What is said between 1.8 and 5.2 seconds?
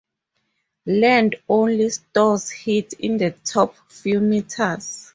stores heat in the top few meters.